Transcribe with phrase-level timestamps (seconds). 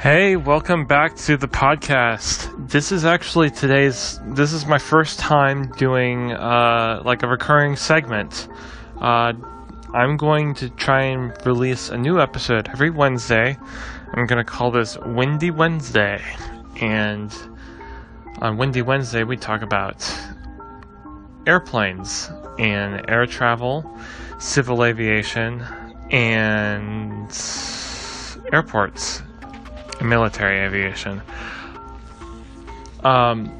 [0.00, 2.68] Hey, welcome back to the podcast.
[2.68, 4.20] This is actually today's.
[4.26, 8.46] This is my first time doing uh, like a recurring segment.
[9.00, 9.32] Uh,
[9.92, 13.58] I'm going to try and release a new episode every Wednesday.
[14.12, 16.22] I'm going to call this Windy Wednesday,
[16.80, 17.34] and
[18.40, 20.08] on Windy Wednesday we talk about
[21.44, 23.98] airplanes and air travel,
[24.38, 25.60] civil aviation,
[26.12, 27.36] and
[28.52, 29.22] airports
[30.02, 31.22] military aviation.
[33.04, 33.58] Um,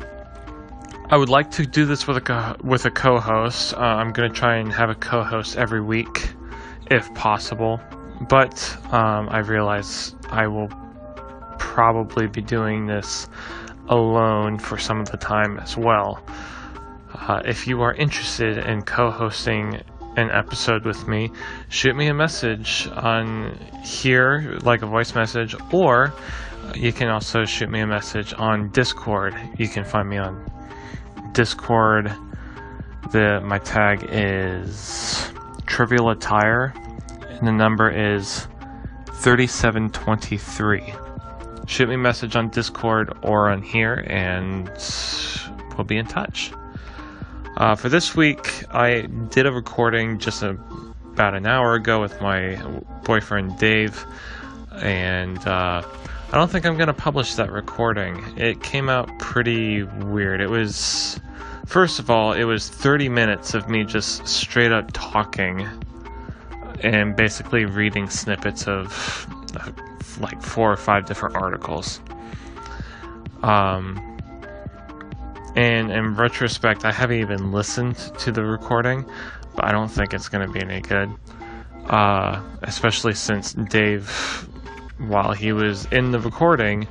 [1.10, 3.74] I would like to do this with a co- with a co-host.
[3.74, 6.30] Uh, I'm going to try and have a co-host every week,
[6.91, 7.80] if possible.
[8.29, 10.69] But um, I realize I will
[11.59, 13.29] probably be doing this
[13.88, 16.23] alone for some of the time as well.
[17.15, 19.80] Uh, if you are interested in co-hosting
[20.18, 21.30] an episode with me,
[21.68, 26.12] shoot me a message on here, like a voice message, or
[26.74, 29.34] you can also shoot me a message on Discord.
[29.59, 30.45] You can find me on
[31.32, 32.12] Discord.
[33.12, 35.32] The my tag is
[35.66, 36.74] Trivial Attire,
[37.28, 38.48] and the number is
[39.12, 40.95] 3723.
[41.66, 44.68] Shoot me a message on Discord or on here, and
[45.76, 46.50] we'll be in touch.
[47.59, 50.51] Uh, for this week, I did a recording just a,
[51.12, 52.54] about an hour ago with my
[53.02, 54.06] boyfriend Dave,
[54.76, 55.82] and uh,
[56.30, 58.23] I don't think I'm going to publish that recording.
[58.38, 60.40] It came out pretty weird.
[60.40, 61.18] It was,
[61.66, 65.66] first of all, it was 30 minutes of me just straight up talking
[66.84, 69.26] and basically reading snippets of
[70.20, 72.00] like four or five different articles.
[73.43, 74.07] Um,
[75.59, 79.04] and in retrospect, I haven't even listened to the recording,
[79.56, 81.12] but I don't think it's going to be any good.
[81.87, 84.09] Uh, especially since Dave,
[84.98, 86.87] while he was in the recording,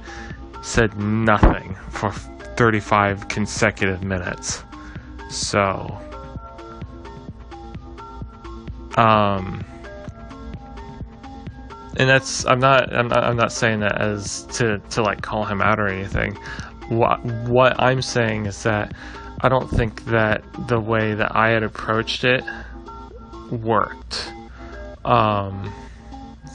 [0.63, 4.65] said nothing for 35 consecutive minutes.
[5.29, 5.97] So,
[8.97, 9.63] um,
[11.95, 15.45] and that's I'm not I'm not I'm not saying that as to to like call
[15.45, 16.37] him out or anything
[16.89, 18.93] what what I'm saying is that
[19.41, 22.43] I don't think that the way that I had approached it
[23.51, 24.31] worked
[25.05, 25.73] um,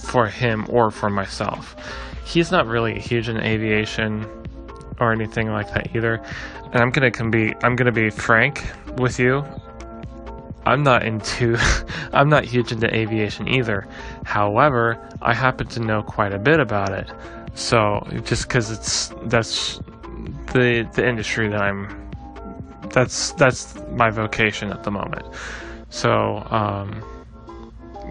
[0.05, 1.77] for him or for myself.
[2.25, 4.27] He's not really huge in aviation
[5.01, 6.23] or anything like that either.
[6.73, 8.65] And I'm gonna be I'm gonna be frank
[8.97, 9.45] with you.
[10.65, 11.57] I'm not into
[12.13, 13.87] I'm not huge into aviation either.
[14.25, 17.11] However, I happen to know quite a bit about it.
[17.55, 19.81] So just because it's that's
[20.53, 22.11] the the industry that I'm
[22.91, 25.25] that's that's my vocation at the moment.
[25.91, 27.03] So um,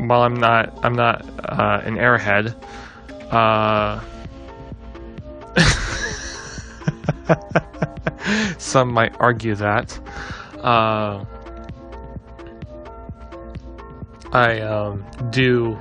[0.08, 2.56] while I'm not I'm not uh, an airhead,
[3.32, 4.02] uh,
[8.58, 10.00] some might argue that.
[10.64, 11.26] Uh,
[14.34, 15.78] I um, do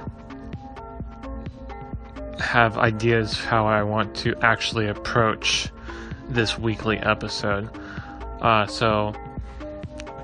[2.41, 5.71] have ideas how I want to actually approach
[6.31, 7.69] this weekly episode.
[8.41, 9.15] Uh, so,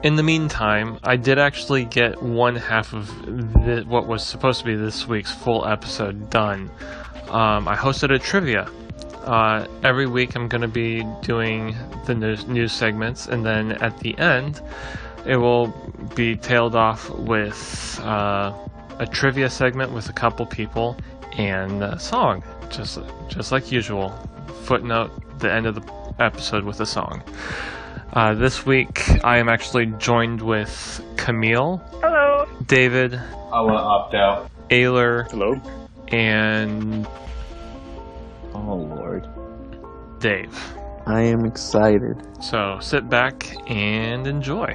[0.03, 4.67] in the meantime, I did actually get one half of the, what was supposed to
[4.67, 6.71] be this week's full episode done.
[7.29, 8.71] Um, I hosted a trivia.
[9.25, 13.99] Uh, every week, I'm going to be doing the news, news segments, and then at
[13.99, 14.63] the end,
[15.27, 15.69] it will
[16.15, 18.53] be tailed off with uh,
[18.99, 20.97] a trivia segment with a couple people
[21.37, 24.11] and a song, just just like usual.
[24.63, 27.23] Footnote: the end of the episode with a song.
[28.13, 31.83] Uh, this week, I am actually joined with Camille.
[32.01, 32.47] Hello.
[32.67, 33.15] David.
[33.15, 34.51] I want to opt out.
[34.71, 35.31] Ayler.
[35.31, 35.61] Hello.
[36.09, 37.07] And.
[38.55, 39.29] Oh, Lord.
[40.19, 40.57] Dave.
[41.07, 42.17] I am excited.
[42.41, 44.75] So sit back and enjoy.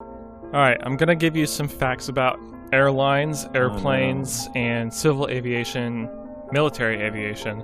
[0.00, 2.40] Alright, I'm going to give you some facts about
[2.72, 4.60] airlines, airplanes, oh, no.
[4.60, 6.08] and civil aviation,
[6.50, 7.62] military aviation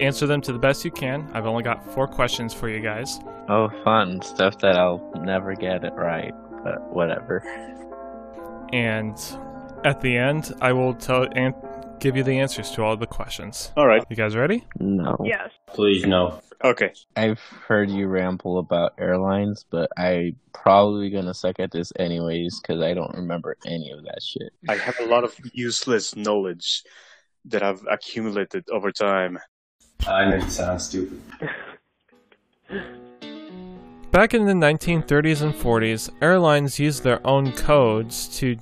[0.00, 1.30] answer them to the best you can.
[1.32, 3.20] I've only got four questions for you guys.
[3.48, 4.22] Oh, fun.
[4.22, 6.32] Stuff that I'll never get it right,
[6.62, 7.40] but whatever.
[8.72, 9.16] And
[9.84, 11.54] at the end, I will tell and
[12.00, 13.72] give you the answers to all the questions.
[13.76, 14.04] All right.
[14.08, 14.64] You guys ready?
[14.78, 15.16] No.
[15.24, 15.50] Yes.
[15.68, 16.40] Please, no.
[16.62, 16.92] Okay.
[17.16, 22.80] I've heard you ramble about airlines, but I probably gonna suck at this anyways because
[22.80, 24.52] I don't remember any of that shit.
[24.68, 26.82] I have a lot of useless knowledge
[27.46, 29.38] that I've accumulated over time.
[30.06, 31.20] I know it sounds stupid.
[34.10, 38.56] Back in the 1930s and 40s, airlines used their own codes to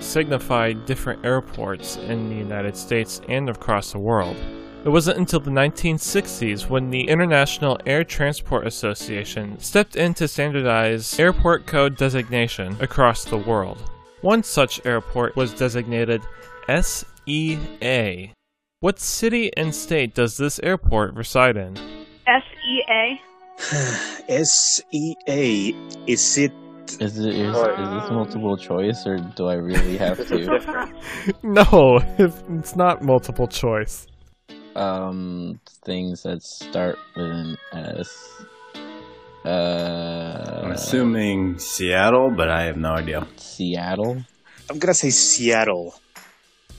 [0.00, 4.36] signify different airports in the United States and across the world.
[4.84, 11.18] It wasn't until the 1960s when the International Air Transport Association stepped in to standardize
[11.20, 13.78] airport code designation across the world.
[14.22, 16.22] One such airport was designated
[16.68, 18.32] SEA.
[18.80, 21.76] What city and state does this airport reside in?
[22.26, 23.20] S E A.
[24.28, 25.68] S E A.
[26.06, 26.52] Is it?
[27.00, 30.92] Is it is, is this multiple choice or do I really have to?
[31.42, 34.06] No, it's not multiple choice.
[34.76, 38.42] um, things that start with an S.
[39.44, 43.26] Uh, I'm assuming Seattle, but I have no idea.
[43.36, 44.22] Seattle.
[44.70, 45.94] I'm gonna say Seattle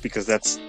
[0.02, 0.60] because that's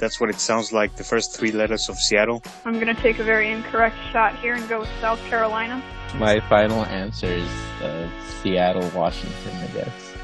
[0.00, 0.96] that's what it sounds like.
[0.96, 2.42] The first three letters of Seattle.
[2.64, 5.82] I'm gonna take a very incorrect shot here and go with South Carolina.
[6.16, 7.48] My final answer is
[7.82, 8.08] uh,
[8.42, 9.56] Seattle, Washington.
[9.56, 10.14] I guess.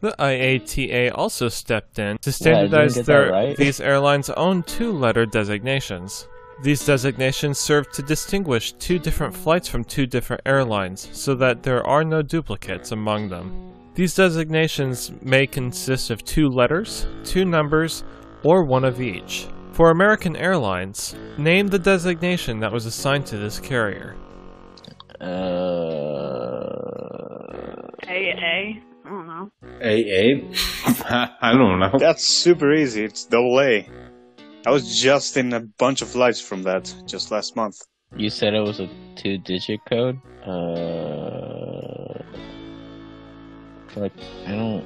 [0.00, 3.56] The IATA also stepped in to Yeah, I didn't standardize get that their, right.
[3.56, 6.26] these airlines' own two letter designations.
[6.62, 11.86] These designations serve to distinguish two different flights from two different airlines so that there
[11.86, 13.72] are no duplicates among them.
[13.94, 18.04] These designations may consist of two letters, two numbers,
[18.42, 19.46] or one of each.
[19.72, 24.16] For American Airlines, name the designation that was assigned to this carrier.
[25.20, 25.26] Uh,
[28.08, 28.82] A A.
[29.04, 29.50] I don't know.
[29.82, 30.54] AA?
[31.42, 31.92] I don't know.
[31.98, 33.04] That's super easy.
[33.04, 33.88] It's double A.
[34.66, 37.76] I was just in a bunch of flights from that just last month.
[38.16, 40.18] you said it was a two-digit code.
[40.46, 42.22] Uh,
[43.96, 44.12] like
[44.46, 44.84] I don't,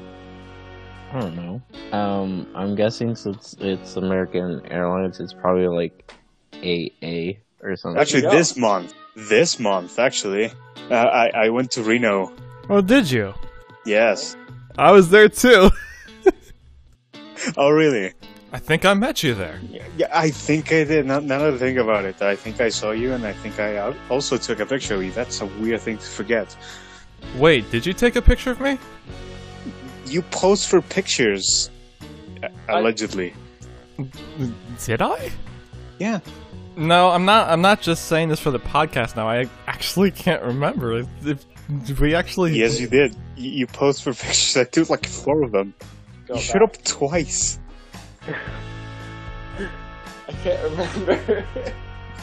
[1.15, 1.63] I don't know.
[1.97, 6.13] Um, I'm guessing since it's American Airlines, it's probably like
[6.55, 8.01] AA or something.
[8.01, 8.95] Actually, this month.
[9.15, 10.53] This month, actually.
[10.91, 12.33] Uh, I I went to Reno.
[12.69, 13.33] Oh, did you?
[13.87, 14.37] Yes.
[14.77, 15.71] I was there too.
[17.59, 18.13] Oh, really?
[18.53, 19.61] I think I met you there.
[19.99, 21.05] Yeah, I think I did.
[21.05, 23.61] Now, now that I think about it, I think I saw you, and I think
[23.61, 25.13] I also took a picture of you.
[25.13, 26.57] That's a weird thing to forget.
[27.37, 28.79] Wait, did you take a picture of me?
[30.15, 31.71] You post for pictures,
[32.41, 33.35] uh, allegedly.
[34.85, 35.33] Did I?
[35.99, 36.21] Yeah.
[36.77, 37.51] No, I'm not.
[37.51, 39.17] I'm not just saying this for the podcast.
[39.17, 41.45] Now, I actually can't remember if, if
[41.85, 42.57] did we actually.
[42.57, 43.17] Yes, you did.
[43.35, 44.57] You, you post for pictures.
[44.57, 45.75] I took like four of them.
[46.29, 47.59] you showed up twice.
[48.29, 48.39] I
[50.45, 51.45] can't remember.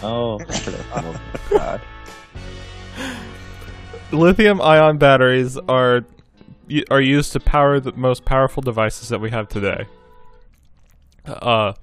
[0.04, 0.40] Oh,
[0.96, 1.22] oh
[1.52, 1.82] God.
[4.12, 6.04] Lithium-ion batteries are
[6.90, 9.86] are used to power the most powerful devices that we have today.
[11.26, 11.74] Uh,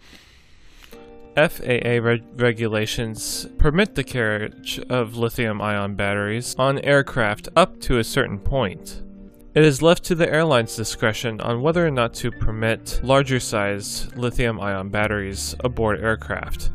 [1.36, 8.38] FAA reg- regulations permit the carriage of lithium-ion batteries on aircraft up to a certain
[8.38, 9.02] point.
[9.54, 14.16] It is left to the airline's discretion on whether or not to permit larger sized
[14.16, 16.70] lithium ion batteries aboard aircraft.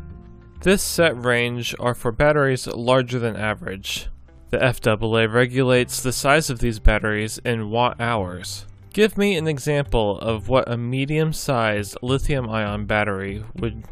[0.60, 4.08] This set range are for batteries larger than average.
[4.54, 8.66] The FAA regulates the size of these batteries in watt hours.
[8.92, 13.84] Give me an example of what a medium sized lithium ion battery would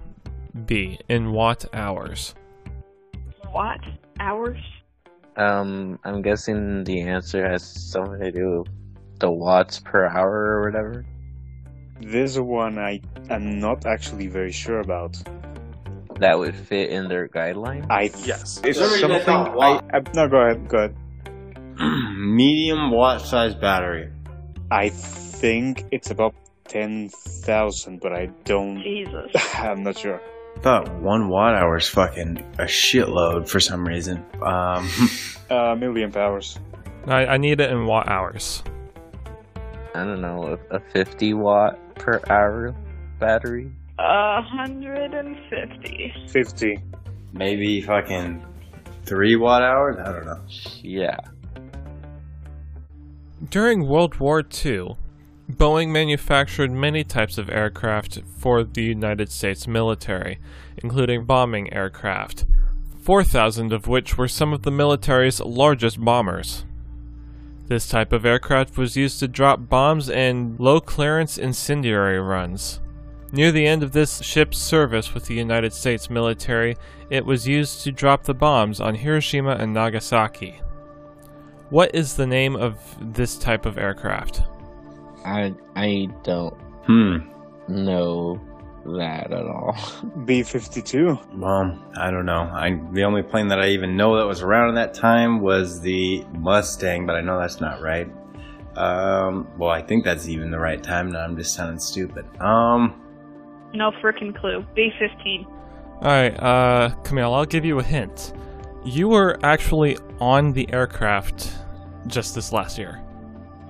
[0.65, 2.37] be in watt hours.
[3.51, 3.81] What?
[4.21, 4.61] Hours?
[5.37, 8.69] Um, I'm guessing the answer has something to do with
[9.19, 11.05] the watts per hour or whatever.
[12.01, 13.01] This one I
[13.31, 15.21] am not actually very sure about.
[16.23, 17.85] That would fit in their guideline.
[17.91, 18.61] I Yes.
[18.63, 19.61] It's For some reason something.
[19.61, 20.69] I, I, no, go ahead.
[20.69, 20.97] Go ahead.
[22.17, 24.09] Medium watt size battery.
[24.71, 26.37] I think it's about
[26.69, 28.81] ten thousand, but I don't.
[28.85, 29.33] Jesus.
[29.55, 30.21] I'm not sure.
[30.57, 34.25] I thought one watt hour is fucking a shitload for some reason.
[34.41, 34.89] Um,
[35.51, 36.59] Uh, million powers.
[37.07, 38.63] I, I need it in watt hours.
[39.95, 42.75] I don't know, a, a 50 watt per hour
[43.19, 43.71] battery.
[44.05, 46.13] A hundred and fifty.
[46.29, 46.83] Fifty.
[47.33, 48.45] maybe fucking
[49.05, 49.97] three watt hours.
[50.05, 50.41] I don't know.
[50.83, 51.19] Yeah.
[53.49, 54.97] During World War II,
[55.51, 60.39] Boeing manufactured many types of aircraft for the United States military,
[60.79, 62.45] including bombing aircraft,
[63.03, 66.65] 4,000 of which were some of the military's largest bombers.
[67.69, 72.81] This type of aircraft was used to drop bombs and low clearance incendiary runs.
[73.33, 76.77] Near the end of this ship's service with the United States military,
[77.09, 80.61] it was used to drop the bombs on Hiroshima and Nagasaki.
[81.71, 84.43] What is the name of this type of aircraft?
[85.25, 87.17] I I don't Hmm.
[87.69, 88.39] know
[88.85, 89.77] that at all.
[90.27, 91.19] B fifty two.
[91.35, 92.51] Well, I don't know.
[92.53, 95.81] I the only plane that I even know that was around in that time was
[95.81, 98.11] the Mustang, but I know that's not right.
[98.77, 101.11] Um, well, I think that's even the right time.
[101.13, 102.27] Now I'm just sounding stupid.
[102.41, 103.01] Um,
[103.75, 104.65] No frickin' clue.
[104.75, 105.47] B fifteen.
[105.97, 108.33] Alright, uh, Camille, I'll give you a hint.
[108.85, 111.53] You were actually on the aircraft
[112.09, 113.01] just this last year.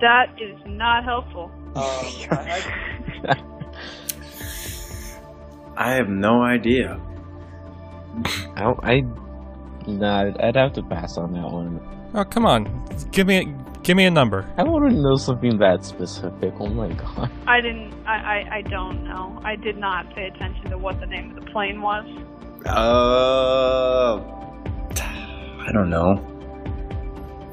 [0.01, 1.51] That is not helpful.
[5.75, 6.99] I have no idea.
[8.55, 9.01] I, don't- I,
[9.87, 11.79] nah, I'd have to pass on that one.
[12.13, 12.67] Oh, come on.
[13.11, 14.51] Give me a, give me a number.
[14.57, 16.53] I want to know something that specific.
[16.59, 17.29] Oh my god.
[17.47, 17.93] I didn't.
[18.05, 18.55] I, I.
[18.57, 19.39] I don't know.
[19.43, 22.05] I did not pay attention to what the name of the plane was.
[22.65, 24.17] Uh,
[25.59, 26.29] I don't know.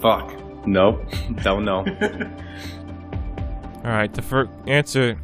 [0.00, 0.34] Fuck.
[0.66, 1.02] Nope.
[1.42, 1.80] don't know.
[3.84, 5.18] Alright, the first answer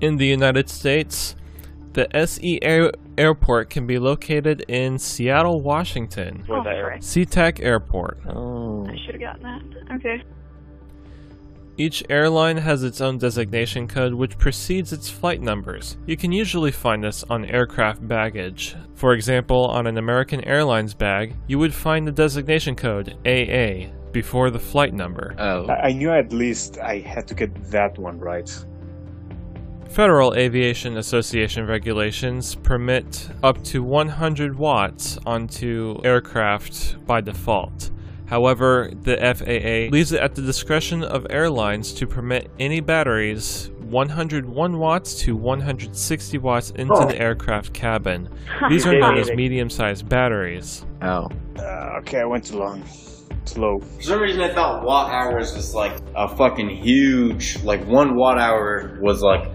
[0.00, 1.34] in the United States,
[1.94, 6.44] the SE Air- Airport can be located in Seattle, Washington.
[6.48, 7.00] oh, frick.
[7.00, 8.18] SeaTac Airport.
[8.28, 8.86] Oh.
[8.86, 9.94] I should have gotten that.
[9.96, 10.22] Okay.
[11.80, 15.96] Each airline has its own designation code which precedes its flight numbers.
[16.06, 18.74] You can usually find this on aircraft baggage.
[18.94, 24.50] For example, on an American Airlines bag, you would find the designation code AA before
[24.50, 25.36] the flight number.
[25.38, 25.66] Oh.
[25.68, 28.50] I I knew at least I had to get that one right.
[29.88, 37.90] Federal Aviation Association regulations permit up to 100 watts onto aircraft by default.
[38.28, 44.78] However, the FAA leaves it at the discretion of airlines to permit any batteries 101
[44.78, 48.28] watts to 160 watts into the aircraft cabin.
[48.68, 50.84] These are known as medium sized batteries.
[51.00, 51.28] Oh.
[51.58, 52.84] Uh, okay, I went too long.
[53.46, 53.78] Slow.
[53.78, 58.38] For some reason, I thought watt hours was like a fucking huge, like one watt
[58.38, 59.48] hour was like,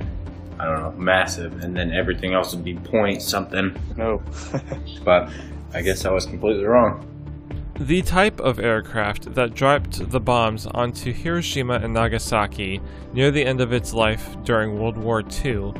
[0.59, 3.79] I don't know, massive, and then everything else would be point something.
[3.97, 4.23] No.
[5.05, 5.29] But
[5.75, 7.07] I guess I was completely wrong.
[7.79, 12.79] The type of aircraft that dropped the bombs onto Hiroshima and Nagasaki
[13.13, 15.73] near the end of its life during World War II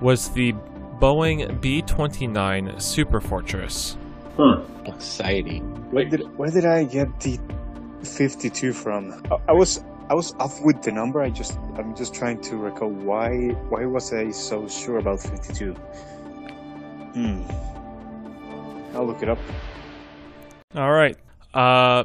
[0.00, 0.52] was the
[0.98, 3.94] Boeing B 29 Superfortress.
[4.36, 4.62] Hmm.
[4.86, 5.62] Exciting.
[5.92, 7.38] where did where did I get the
[8.02, 9.22] 52 from?
[9.30, 11.22] I, I was I was off with the number.
[11.22, 15.72] I just I'm just trying to recall why why was I so sure about 52?
[17.14, 17.42] Hmm.
[18.96, 19.38] I'll look it up.
[20.74, 21.16] All right.
[21.52, 22.04] Uh,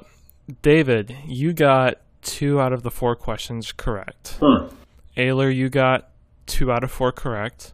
[0.62, 4.38] David, you got two out of the four questions correct.
[4.42, 4.68] Hmm.
[5.16, 6.10] Ayler, you got
[6.46, 7.74] two out of four correct.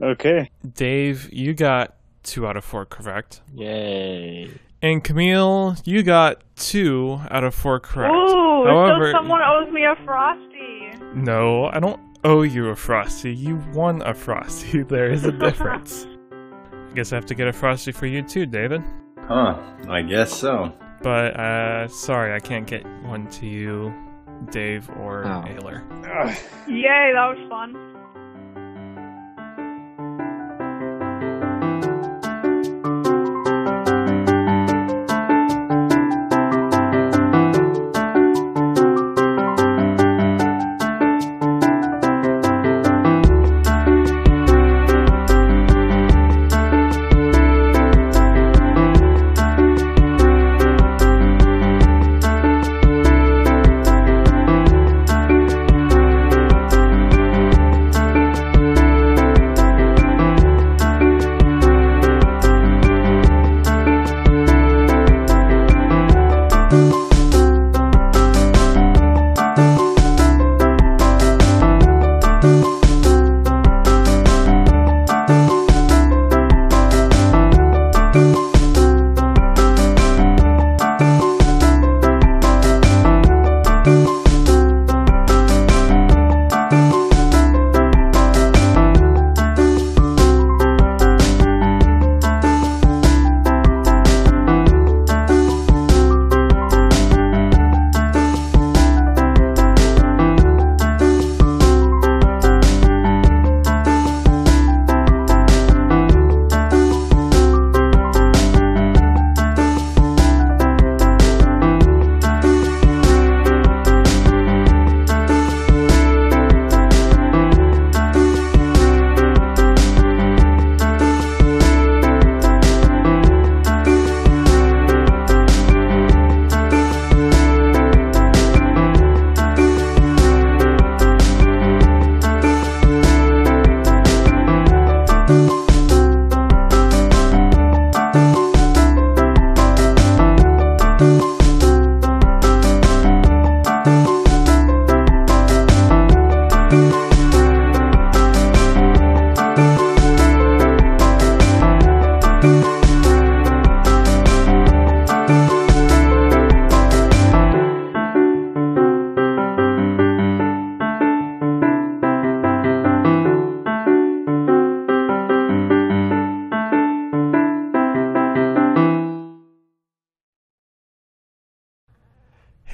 [0.00, 0.50] Okay.
[0.74, 3.40] Dave, you got two out of four correct.
[3.54, 4.50] Yay.
[4.82, 8.14] And Camille, you got two out of four correct.
[8.14, 10.90] Ooh, However, so someone owes me a frosty.
[11.14, 13.34] No, I don't owe you a Frosty.
[13.34, 14.82] You won a Frosty.
[14.88, 16.06] There is a difference.
[16.32, 18.82] I guess I have to get a Frosty for you too, David.
[19.28, 19.56] Huh.
[19.88, 20.72] I guess so.
[21.02, 23.92] But, uh, sorry, I can't get one to you,
[24.50, 25.44] Dave or Oh.
[25.46, 25.82] Ayler.
[26.68, 27.74] Yay, that was fun.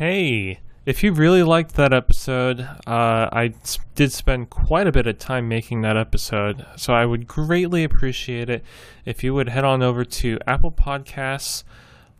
[0.04, 3.54] Hey, if you really liked that episode, uh, I
[3.94, 8.50] did spend quite a bit of time making that episode, so I would greatly appreciate
[8.50, 8.64] it
[9.04, 11.62] if you would head on over to Apple Podcasts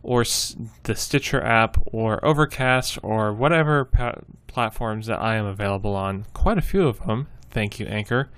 [0.01, 0.23] or
[0.83, 4.15] the Stitcher app or Overcast or whatever pa-
[4.47, 6.25] platforms that I am available on.
[6.33, 7.27] Quite a few of them.
[7.51, 8.29] Thank you, Anchor.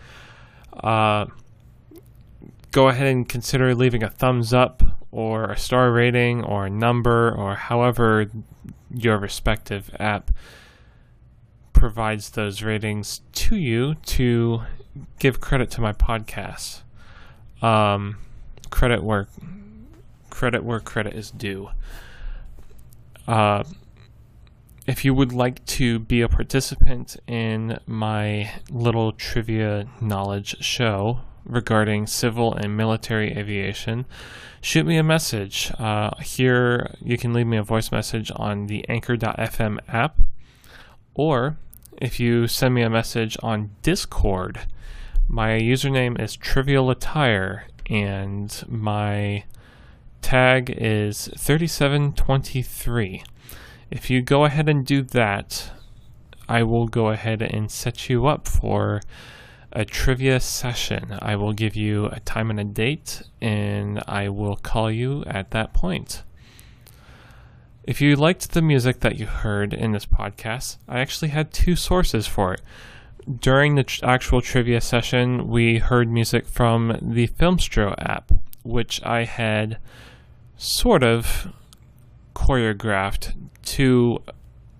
[0.74, 1.28] Uh,
[2.72, 7.32] go ahead and consider leaving a thumbs up or a star rating or a number
[7.32, 8.26] or however
[8.96, 10.32] your respective app
[11.74, 14.62] provides those ratings to you to
[15.20, 16.82] give credit to my podcast.
[17.62, 18.18] Um,
[18.70, 19.28] credit where
[20.30, 21.70] credit where credit is due.
[23.28, 23.64] Uh,
[24.88, 32.08] if you would like to be a participant in my little trivia knowledge show regarding
[32.08, 34.06] civil and military aviation,
[34.62, 35.72] shoot me a message.
[35.80, 40.20] Uh, here, you can leave me a voice message on the Anchor.fm app,
[41.14, 41.58] or
[42.02, 44.62] if you send me a message on Discord,
[45.28, 49.44] my username is Trivial Attire, and my
[50.22, 53.24] tag is 3723.
[53.92, 55.72] If you go ahead and do that,
[56.50, 59.02] I will go ahead and set you up for
[59.76, 61.20] a trivia session.
[61.22, 65.52] I will give you a time and a date, and I will call you at
[65.52, 66.24] that point.
[67.84, 71.76] If you liked the music that you heard in this podcast, I actually had two
[71.76, 72.62] sources for it.
[73.40, 78.32] During the tr- actual trivia session, we heard music from the Filmstro app,
[78.64, 79.78] which I had
[80.56, 81.54] sort of
[82.34, 84.24] choreographed two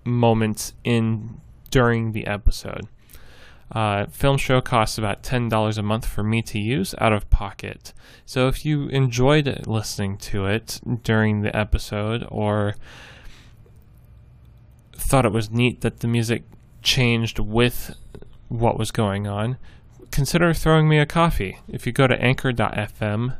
[0.04, 1.40] moments in
[1.70, 2.88] during the episode.
[3.72, 7.92] Uh, Filmstro costs about $10 a month for me to use out of pocket.
[8.24, 12.76] So if you enjoyed listening to it during the episode or
[14.94, 16.44] thought it was neat that the music
[16.82, 17.96] changed with
[18.48, 19.58] what was going on,
[20.12, 21.58] consider throwing me a coffee.
[21.68, 23.36] If you go to anchor.fm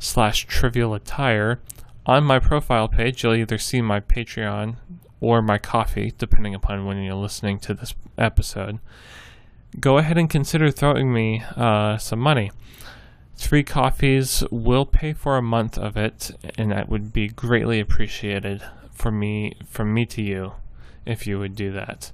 [0.00, 1.60] slash trivial attire,
[2.06, 4.76] on my profile page, you'll either see my Patreon
[5.20, 8.80] or my coffee, depending upon when you're listening to this episode
[9.78, 12.50] go ahead and consider throwing me uh, some money.
[13.36, 18.62] Three coffees will pay for a month of it, and that would be greatly appreciated
[18.92, 20.52] for me from me to you
[21.06, 22.12] if you would do that.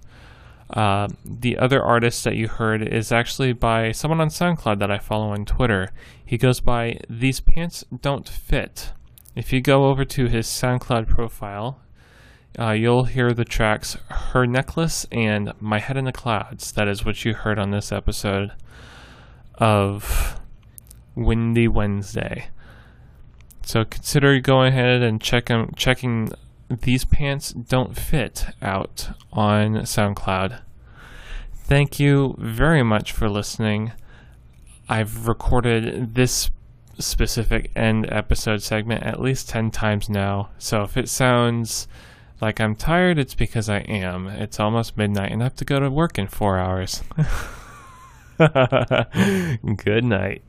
[0.71, 4.99] Uh, the other artist that you heard is actually by someone on SoundCloud that I
[4.99, 5.91] follow on Twitter.
[6.25, 8.93] He goes by These Pants Don't Fit.
[9.35, 11.81] If you go over to his SoundCloud profile,
[12.59, 16.73] uh, you'll hear the tracks Her Necklace and My Head in the Clouds.
[16.73, 18.53] That is what you heard on this episode
[19.55, 20.41] of
[21.15, 22.49] Windy Wednesday.
[23.63, 26.31] So consider going ahead and check checking
[26.71, 30.61] These Pants Don't Fit out on SoundCloud.
[31.55, 33.93] Thank you very much for listening.
[34.89, 36.51] I've recorded this
[36.99, 41.89] specific end episode segment at least 10 times now, so if it sounds
[42.41, 44.29] like I'm tired, it's because I am.
[44.29, 47.03] It's almost midnight and I have to go to work in four hours.
[48.39, 50.43] Good night.